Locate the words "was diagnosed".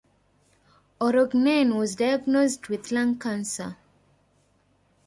1.77-2.69